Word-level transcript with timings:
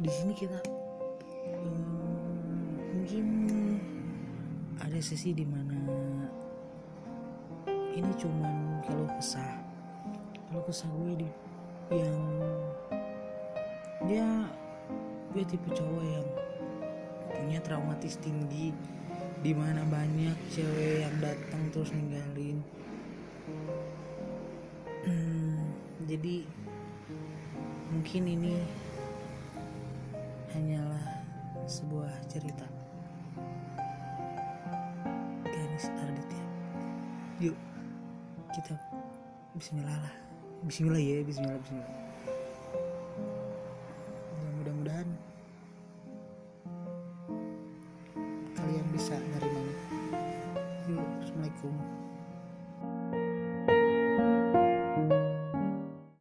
di 0.00 0.08
sini 0.08 0.32
kita 0.32 0.56
hmm, 1.60 2.96
mungkin 2.96 3.26
ada 4.80 4.96
sesi 4.96 5.36
di 5.36 5.44
mana 5.44 5.76
ini 7.92 8.12
cuman 8.16 8.80
kalau 8.88 9.04
kesah. 9.20 9.60
Kalau 10.48 10.62
kesah 10.64 10.88
gue 10.88 11.20
di 11.20 11.28
yang 11.92 12.22
dia 14.08 14.28
gue 15.36 15.44
tipe 15.44 15.68
cowok 15.68 16.04
yang 16.08 16.28
punya 17.36 17.58
traumatis 17.60 18.16
tinggi 18.24 18.72
di 19.44 19.52
mana 19.52 19.84
banyak 19.84 20.32
cewek 20.48 21.04
yang 21.04 21.16
datang 21.20 21.62
terus 21.76 21.92
ninggalin. 21.92 22.64
Hmm, 25.04 25.76
jadi 26.08 26.48
mungkin 27.92 28.22
ini 28.32 28.54
hanyalah 30.50 31.04
sebuah 31.70 32.10
cerita. 32.26 32.66
Ganis 35.46 35.86
Arditya. 35.94 36.44
Yuk, 37.38 37.56
kita 38.50 38.74
bismillah 39.54 39.94
lah. 39.94 40.14
Bismillah 40.66 41.00
ya, 41.00 41.22
bismillah, 41.22 41.58
bismillah. 41.62 41.92
Ya, 44.34 44.48
mudah-mudahan 44.58 45.08
kalian 48.58 48.86
bisa 48.92 49.14
nerimanya. 49.16 49.76
Yuk, 50.90 51.06
Assalamualaikum. 51.22 51.74